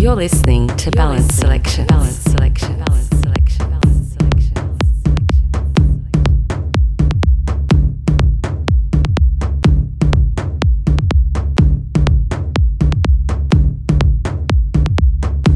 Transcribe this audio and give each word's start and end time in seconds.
You're 0.00 0.16
listening 0.16 0.66
to 0.78 0.90
Balance 0.92 1.34
Selection. 1.34 1.86
Balance 1.86 2.16
Selection. 2.20 2.78
Balance 2.78 3.08
Selection. 3.20 3.68
Balance 3.68 4.14
Selection. 4.14 4.56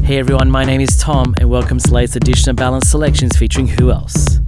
Hey 0.03 0.19
everyone, 0.19 0.51
my 0.51 0.63
name 0.63 0.79
is 0.79 0.95
Tom, 0.99 1.33
and 1.39 1.49
welcome 1.49 1.79
to 1.79 1.87
the 1.87 1.95
latest 1.95 2.17
edition 2.17 2.51
of 2.51 2.55
Balance 2.55 2.87
Selections 2.87 3.35
featuring 3.35 3.65
Who 3.65 3.89
Else. 3.89 4.41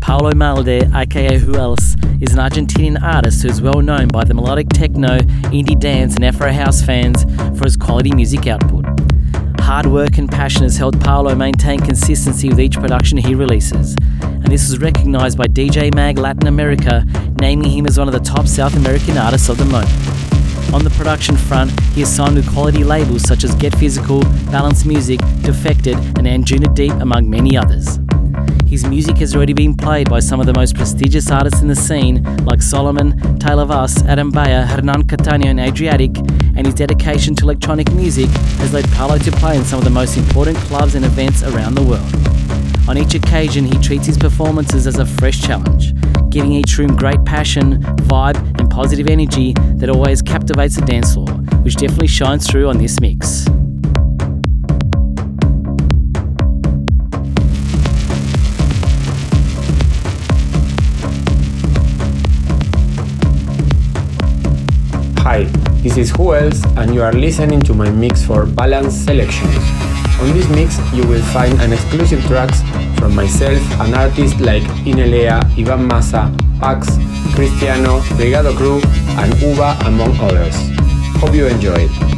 Paolo 0.00 0.34
Malde, 0.34 0.90
aka 0.94 1.36
Who 1.36 1.56
Else, 1.56 1.94
is 2.22 2.32
an 2.32 2.38
Argentinian 2.38 2.98
artist 3.02 3.42
who 3.42 3.48
is 3.50 3.60
well 3.60 3.82
known 3.82 4.08
by 4.08 4.24
the 4.24 4.32
melodic 4.32 4.70
techno, 4.70 5.18
indie 5.52 5.78
dance, 5.78 6.14
and 6.14 6.24
Afro 6.24 6.50
house 6.50 6.80
fans 6.80 7.24
for 7.58 7.64
his 7.64 7.76
quality 7.76 8.14
music 8.14 8.46
output. 8.46 8.91
Hard 9.62 9.86
work 9.86 10.18
and 10.18 10.30
passion 10.30 10.64
has 10.64 10.76
helped 10.76 11.00
Paolo 11.00 11.34
maintain 11.36 11.78
consistency 11.78 12.48
with 12.48 12.60
each 12.60 12.74
production 12.74 13.16
he 13.16 13.34
releases, 13.34 13.96
and 14.20 14.48
this 14.48 14.68
was 14.68 14.80
recognized 14.80 15.38
by 15.38 15.44
DJ 15.44 15.94
Mag 15.94 16.18
Latin 16.18 16.48
America, 16.48 17.06
naming 17.40 17.70
him 17.70 17.86
as 17.86 17.96
one 17.96 18.08
of 18.08 18.12
the 18.12 18.20
top 18.20 18.46
South 18.48 18.74
American 18.74 19.16
artists 19.16 19.48
of 19.48 19.58
the 19.58 19.64
moment. 19.64 20.74
On 20.74 20.82
the 20.82 20.90
production 20.90 21.36
front, 21.36 21.70
he 21.94 22.00
has 22.00 22.14
signed 22.14 22.34
with 22.34 22.52
quality 22.52 22.82
labels 22.82 23.22
such 23.22 23.44
as 23.44 23.54
Get 23.54 23.74
Physical, 23.76 24.20
Balance 24.50 24.84
Music, 24.84 25.20
Defected, 25.42 25.94
and 25.94 26.26
Anjuna 26.26 26.74
Deep, 26.74 26.92
among 26.94 27.30
many 27.30 27.56
others. 27.56 28.01
His 28.72 28.86
music 28.86 29.18
has 29.18 29.36
already 29.36 29.52
been 29.52 29.76
played 29.76 30.08
by 30.08 30.20
some 30.20 30.40
of 30.40 30.46
the 30.46 30.54
most 30.54 30.74
prestigious 30.74 31.30
artists 31.30 31.60
in 31.60 31.68
the 31.68 31.76
scene, 31.76 32.22
like 32.46 32.60
Solomun, 32.60 33.38
Taylor 33.38 33.66
Vass, 33.66 34.02
Adam 34.04 34.30
Beyer, 34.30 34.64
Hernan 34.64 35.02
Cattaneo, 35.02 35.48
and 35.48 35.58
Adriatique, 35.58 36.16
and 36.56 36.64
his 36.64 36.74
dedication 36.74 37.34
to 37.34 37.44
electronic 37.44 37.92
music 37.92 38.30
has 38.60 38.72
led 38.72 38.90
Paolo 38.92 39.18
to 39.18 39.30
play 39.32 39.58
in 39.58 39.64
some 39.66 39.78
of 39.78 39.84
the 39.84 39.90
most 39.90 40.16
important 40.16 40.56
clubs 40.56 40.94
and 40.94 41.04
events 41.04 41.42
around 41.42 41.74
the 41.74 41.82
world. 41.82 42.88
On 42.88 42.96
each 42.96 43.14
occasion, 43.14 43.66
he 43.66 43.78
treats 43.82 44.06
his 44.06 44.16
performances 44.16 44.86
as 44.86 44.98
a 44.98 45.04
fresh 45.04 45.42
challenge, 45.42 45.92
giving 46.30 46.52
each 46.52 46.78
room 46.78 46.96
great 46.96 47.22
passion, 47.26 47.82
vibe, 48.08 48.38
and 48.58 48.70
positive 48.70 49.06
energy 49.06 49.52
that 49.76 49.90
always 49.90 50.22
captivates 50.22 50.76
the 50.76 50.86
dance 50.86 51.12
floor, 51.12 51.28
which 51.60 51.76
definitely 51.76 52.06
shines 52.06 52.50
through 52.50 52.70
on 52.70 52.78
this 52.78 52.98
mix. 53.00 53.46
Hi, 65.32 65.44
this 65.80 65.96
is 65.96 66.10
Who 66.10 66.34
Else, 66.34 66.62
and 66.76 66.94
you 66.94 67.00
are 67.02 67.14
listening 67.14 67.60
to 67.62 67.72
my 67.72 67.88
mix 67.88 68.22
for 68.22 68.44
Balance 68.44 68.92
Selections. 68.92 69.56
On 70.20 70.30
this 70.34 70.46
mix, 70.50 70.76
you 70.92 71.08
will 71.08 71.22
find 71.32 71.58
an 71.62 71.72
exclusive 71.72 72.22
tracks 72.26 72.60
from 72.98 73.14
myself 73.14 73.56
and 73.80 73.94
artists 73.94 74.38
like 74.40 74.62
Inelea, 74.84 75.40
Ivan 75.58 75.88
Massa, 75.88 76.30
Pax, 76.60 76.86
Cristiano, 77.34 78.00
Brigado 78.18 78.54
Crew, 78.54 78.82
and 79.16 79.32
Uva, 79.40 79.78
among 79.86 80.14
others. 80.20 80.54
Hope 81.16 81.32
you 81.32 81.46
enjoy 81.46 81.76
it. 81.78 82.11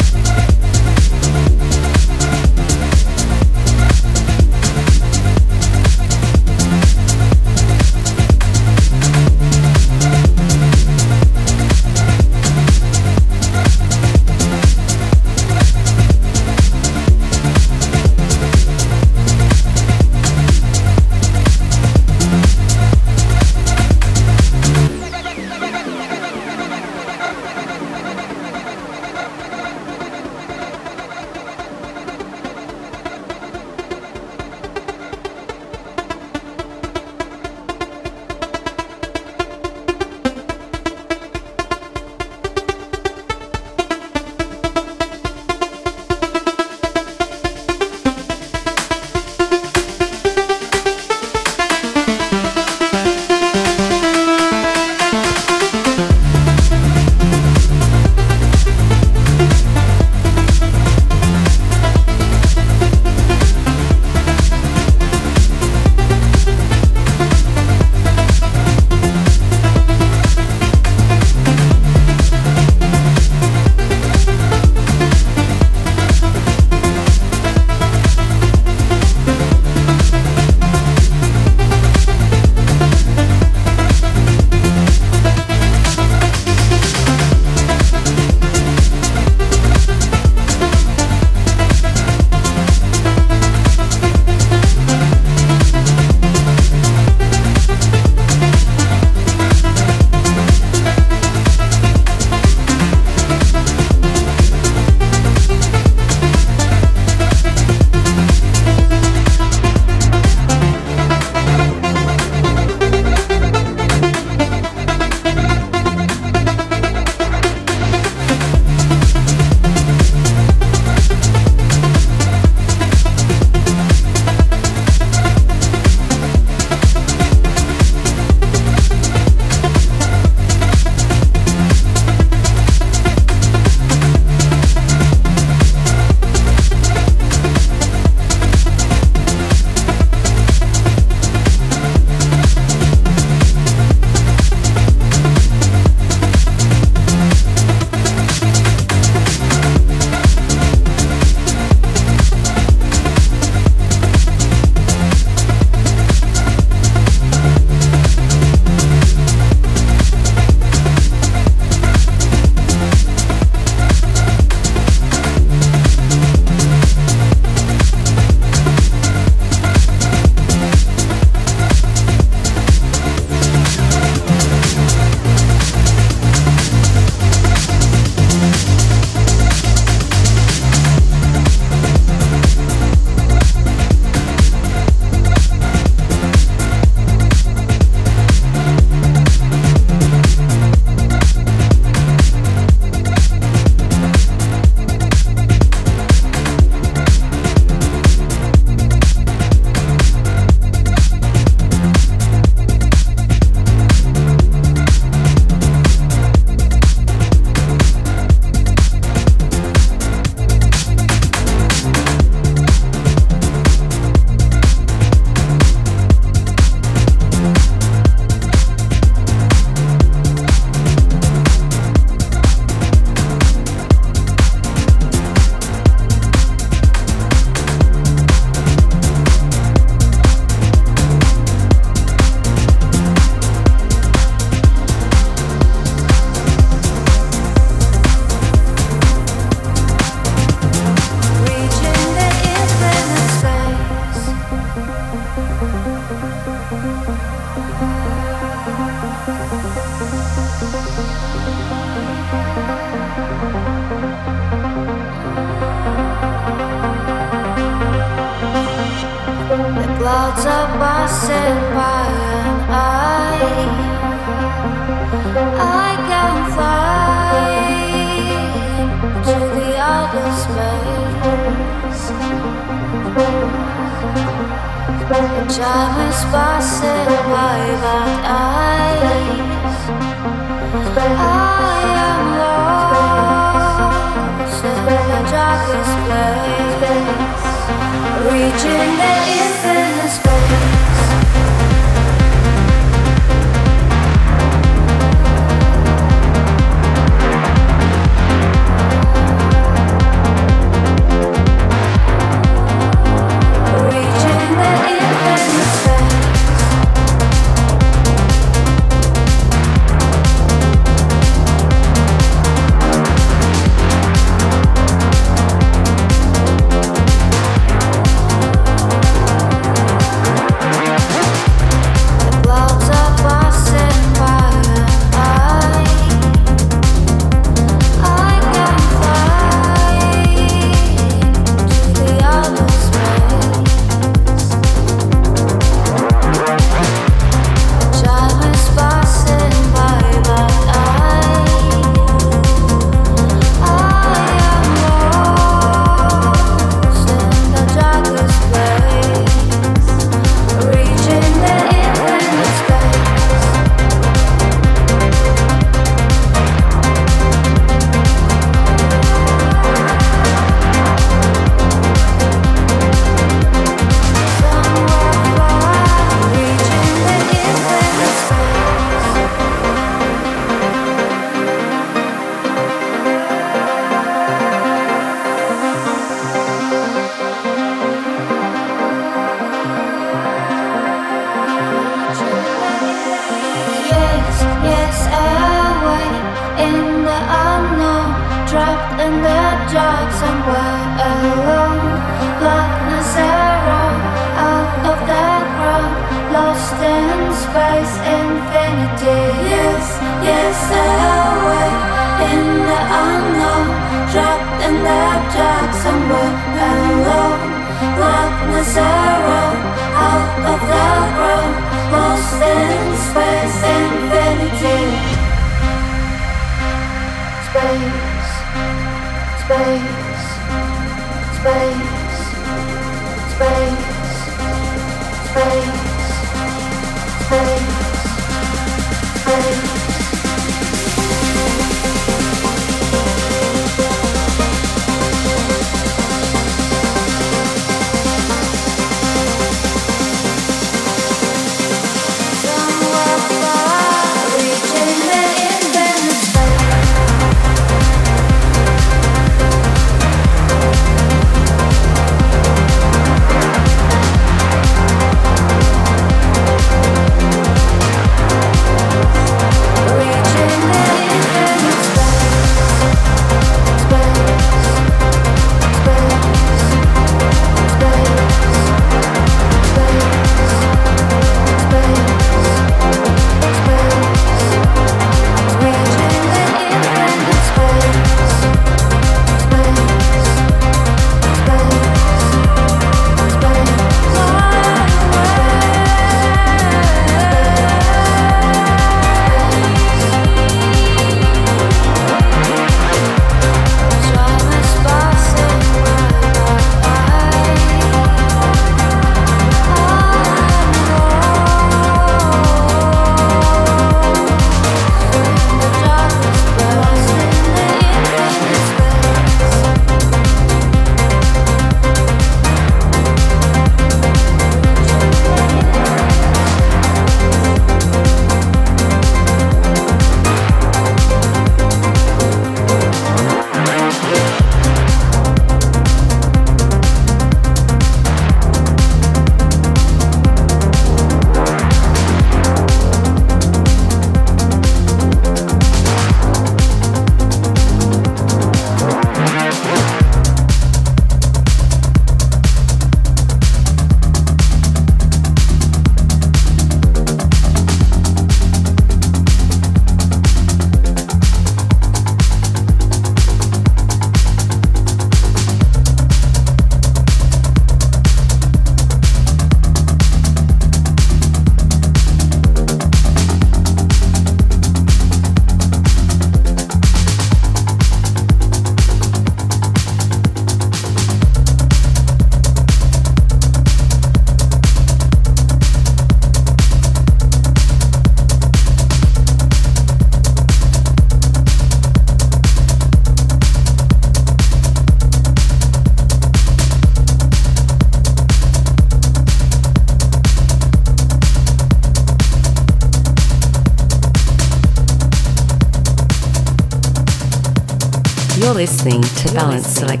Balance 599.33 599.67
Selection. 599.67 600.00